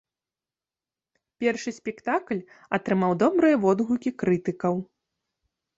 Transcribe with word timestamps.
Першы 1.43 1.69
спектакль 1.79 2.41
атрымаў 2.79 3.11
добрыя 3.27 3.55
водгукі 3.69 4.11
крытыкаў. 4.25 4.75